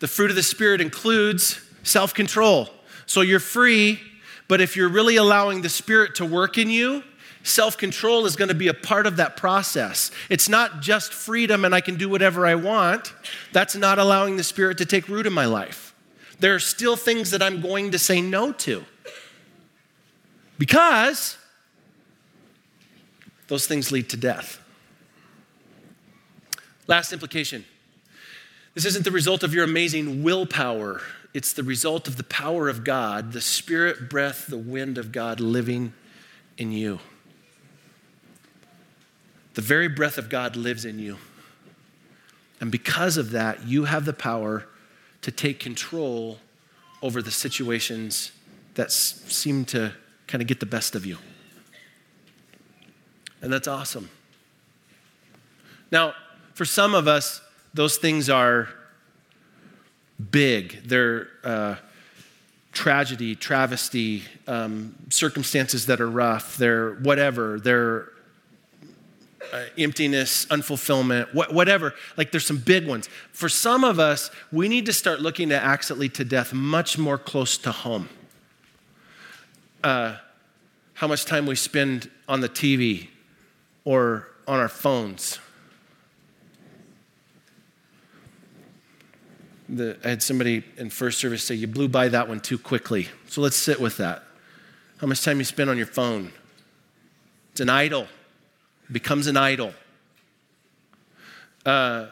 [0.00, 2.68] the fruit of the Spirit includes self control.
[3.06, 4.00] So you're free,
[4.48, 7.04] but if you're really allowing the Spirit to work in you,
[7.44, 10.10] self control is going to be a part of that process.
[10.28, 13.14] It's not just freedom and I can do whatever I want.
[13.52, 15.94] That's not allowing the Spirit to take root in my life.
[16.40, 18.84] There are still things that I'm going to say no to
[20.58, 21.38] because
[23.52, 24.58] those things lead to death.
[26.86, 27.66] Last implication
[28.72, 31.02] this isn't the result of your amazing willpower,
[31.34, 35.38] it's the result of the power of God, the spirit, breath, the wind of God
[35.38, 35.92] living
[36.56, 36.98] in you.
[39.52, 41.18] The very breath of God lives in you.
[42.58, 44.66] And because of that, you have the power
[45.20, 46.38] to take control
[47.02, 48.32] over the situations
[48.76, 49.92] that seem to
[50.26, 51.18] kind of get the best of you.
[53.42, 54.08] And that's awesome.
[55.90, 56.14] Now,
[56.54, 57.42] for some of us,
[57.74, 58.68] those things are
[60.30, 60.88] big.
[60.88, 61.76] They're uh,
[62.70, 66.56] tragedy, travesty, um, circumstances that are rough.
[66.56, 67.58] They're whatever.
[67.58, 68.08] They're
[69.52, 71.94] uh, emptiness, unfulfillment, wh- whatever.
[72.16, 73.08] Like there's some big ones.
[73.32, 76.52] For some of us, we need to start looking at acts that lead to death
[76.52, 78.08] much more close to home.
[79.82, 80.16] Uh,
[80.94, 83.08] how much time we spend on the TV
[83.84, 85.38] or on our phones
[89.72, 93.08] the, I had somebody in first service say, You blew by that one too quickly.
[93.28, 94.22] So let's sit with that.
[94.98, 96.32] How much time you spend on your phone?
[97.52, 98.02] It's an idol,
[98.88, 99.72] it becomes an idol.
[101.64, 102.06] Uh,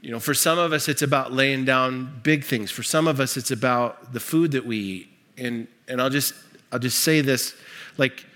[0.00, 2.70] you know, for some of us, it's about laying down big things.
[2.72, 5.08] For some of us, it's about the food that we eat.
[5.38, 6.34] And, and I'll, just,
[6.72, 7.54] I'll just say this
[7.98, 8.26] like,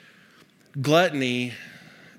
[0.80, 1.54] gluttony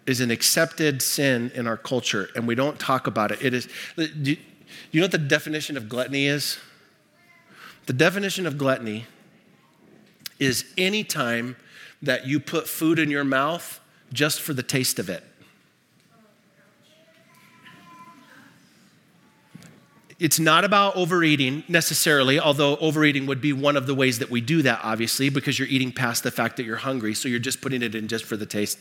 [0.07, 3.43] is an accepted sin in our culture, and we don't talk about it.
[3.43, 3.67] It is.
[3.95, 4.37] You
[4.93, 6.57] know what the definition of gluttony is?
[7.85, 9.05] The definition of gluttony
[10.39, 11.55] is any time
[12.01, 13.79] that you put food in your mouth
[14.13, 15.23] just for the taste of it.
[20.19, 24.41] it's not about overeating necessarily, although overeating would be one of the ways that we
[24.41, 27.61] do that, obviously, because you're eating past the fact that you're hungry, so you're just
[27.61, 28.79] putting it in just for the taste.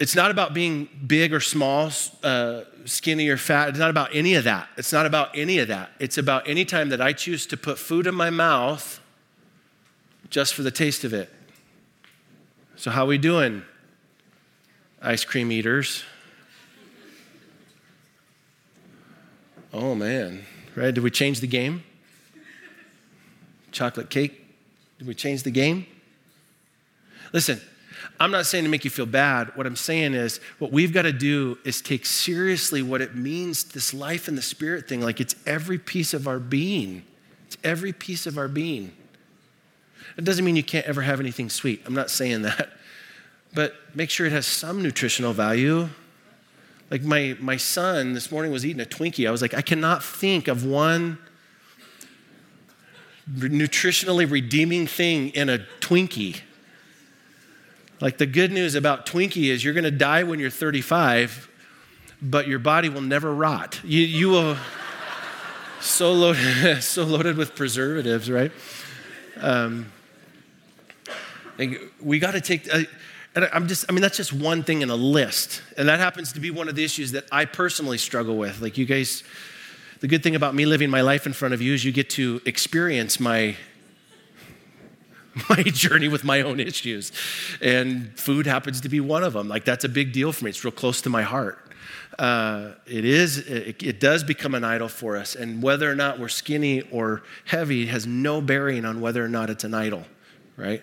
[0.00, 1.90] It's not about being big or small,
[2.22, 3.70] uh, skinny or fat.
[3.70, 4.68] It's not about any of that.
[4.76, 5.90] It's not about any of that.
[5.98, 9.00] It's about any time that I choose to put food in my mouth
[10.30, 11.32] just for the taste of it.
[12.76, 13.62] So, how we doing,
[15.02, 16.04] ice cream eaters?
[19.72, 20.44] Oh man,
[20.76, 20.94] right?
[20.94, 21.82] Did we change the game?
[23.72, 24.44] Chocolate cake?
[24.98, 25.86] Did we change the game?
[27.32, 27.60] Listen,
[28.20, 29.56] I'm not saying to make you feel bad.
[29.56, 33.64] What I'm saying is, what we've got to do is take seriously what it means,
[33.64, 35.00] this life in the spirit thing.
[35.00, 37.04] Like it's every piece of our being.
[37.46, 38.92] It's every piece of our being.
[40.16, 41.82] It doesn't mean you can't ever have anything sweet.
[41.86, 42.70] I'm not saying that.
[43.54, 45.88] But make sure it has some nutritional value.
[46.90, 49.28] Like my, my son this morning was eating a Twinkie.
[49.28, 51.18] I was like, I cannot think of one
[53.30, 56.40] nutritionally redeeming thing in a Twinkie.
[58.00, 61.48] Like the good news about Twinkie is you're going to die when you're 35,
[62.22, 63.80] but your body will never rot.
[63.82, 64.56] You, you will
[65.80, 68.52] so loaded, so loaded with preservatives, right?
[69.40, 69.92] Um,
[72.00, 72.72] we got to take.
[72.72, 72.82] Uh,
[73.34, 75.62] and I'm just, I mean, that's just one thing in a list.
[75.76, 78.60] And that happens to be one of the issues that I personally struggle with.
[78.60, 79.22] Like, you guys,
[80.00, 82.10] the good thing about me living my life in front of you is you get
[82.10, 83.56] to experience my
[85.48, 87.12] my journey with my own issues.
[87.60, 89.48] And food happens to be one of them.
[89.48, 90.50] Like that's a big deal for me.
[90.50, 91.64] It's real close to my heart.
[92.18, 95.34] Uh, it is it, it does become an idol for us.
[95.34, 99.50] And whether or not we're skinny or heavy has no bearing on whether or not
[99.50, 100.04] it's an idol
[100.58, 100.82] right?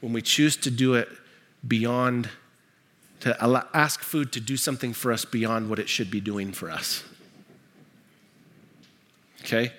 [0.00, 1.08] When we choose to do it
[1.66, 2.28] beyond,
[3.20, 6.70] to ask food to do something for us beyond what it should be doing for
[6.70, 7.02] us.
[9.40, 9.72] Okay?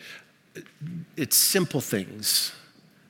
[1.16, 2.52] It's simple things,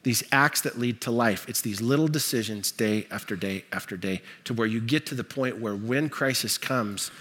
[0.03, 1.47] these acts that lead to life.
[1.49, 5.23] It's these little decisions day after day after day to where you get to the
[5.23, 7.11] point where when crisis comes,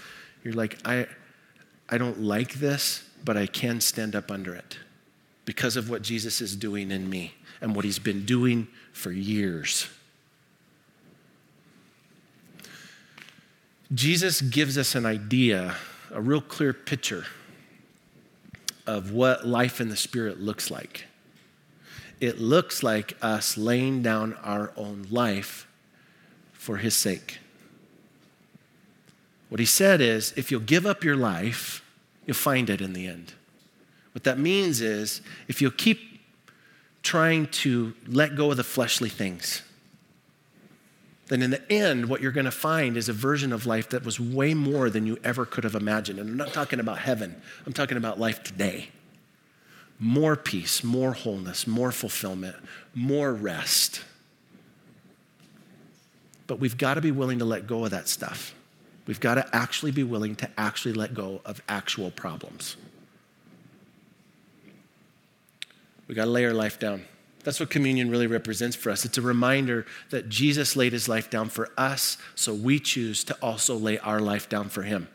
[0.43, 1.07] you're like, I,
[1.89, 4.77] I don't like this, but I can stand up under it
[5.45, 9.87] because of what Jesus is doing in me and what he's been doing for years.
[13.93, 15.75] Jesus gives us an idea,
[16.11, 17.25] a real clear picture
[18.85, 21.05] of what life in the Spirit looks like.
[22.19, 25.67] It looks like us laying down our own life
[26.53, 27.39] for His sake.
[29.49, 31.83] What He said is if you'll give up your life,
[32.25, 33.33] you'll find it in the end.
[34.13, 35.99] What that means is if you'll keep
[37.03, 39.61] trying to let go of the fleshly things,
[41.29, 44.03] then in the end, what you're going to find is a version of life that
[44.03, 46.19] was way more than you ever could have imagined.
[46.19, 48.89] And I'm not talking about heaven, I'm talking about life today.
[49.99, 52.55] More peace, more wholeness, more fulfillment,
[52.95, 54.01] more rest.
[56.47, 58.55] But we've got to be willing to let go of that stuff.
[59.05, 62.77] We've got to actually be willing to actually let go of actual problems.
[66.07, 67.05] We got to lay our life down.
[67.43, 69.05] That's what communion really represents for us.
[69.05, 73.37] It's a reminder that Jesus laid his life down for us, so we choose to
[73.41, 75.07] also lay our life down for him.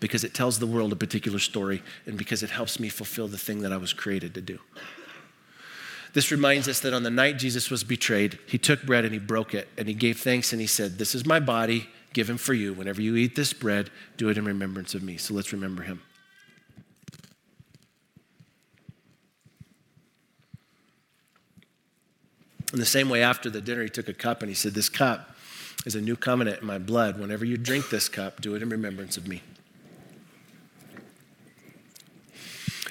[0.00, 3.38] Because it tells the world a particular story and because it helps me fulfill the
[3.38, 4.58] thing that I was created to do.
[6.12, 9.20] This reminds us that on the night Jesus was betrayed, he took bread and he
[9.20, 12.54] broke it and he gave thanks and he said, This is my body given for
[12.54, 12.72] you.
[12.72, 15.18] Whenever you eat this bread, do it in remembrance of me.
[15.18, 16.00] So let's remember him.
[22.72, 24.88] In the same way, after the dinner, he took a cup and he said, This
[24.88, 25.36] cup
[25.84, 27.20] is a new covenant in my blood.
[27.20, 29.42] Whenever you drink this cup, do it in remembrance of me.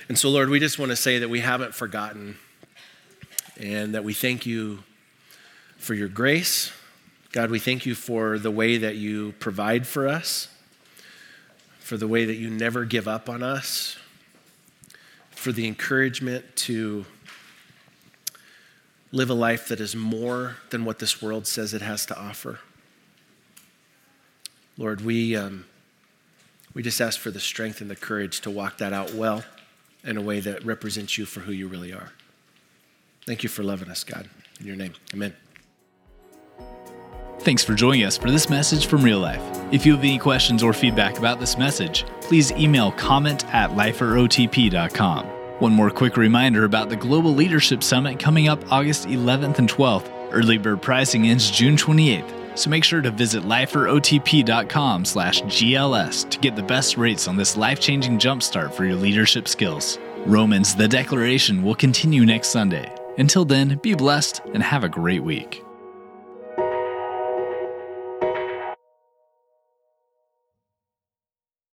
[0.08, 2.38] And so, Lord, we just want to say that we haven't forgotten
[3.60, 4.84] and that we thank you
[5.78, 6.72] for your grace.
[7.32, 10.48] God, we thank you for the way that you provide for us,
[11.80, 13.98] for the way that you never give up on us,
[15.32, 17.06] for the encouragement to
[19.12, 22.60] live a life that is more than what this world says it has to offer.
[24.78, 25.66] Lord, we, um,
[26.76, 29.44] we just ask for the strength and the courage to walk that out well
[30.06, 32.12] in a way that represents you for who you really are.
[33.26, 34.30] Thank you for loving us, God.
[34.60, 35.36] In your name, amen.
[37.40, 39.42] Thanks for joining us for this message from real life.
[39.72, 45.26] If you have any questions or feedback about this message, please email comment at liferotp.com.
[45.60, 50.12] One more quick reminder about the Global Leadership Summit coming up August 11th and 12th.
[50.32, 52.45] Early bird pricing ends June 28th.
[52.56, 57.58] So make sure to visit liferotp.com slash GLS to get the best rates on this
[57.58, 60.00] life-changing jumpstart for your leadership skills.
[60.26, 62.92] Romans, the Declaration, will continue next Sunday.
[63.18, 65.65] Until then, be blessed and have a great week.